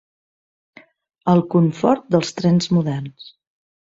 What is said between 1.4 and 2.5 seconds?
confort dels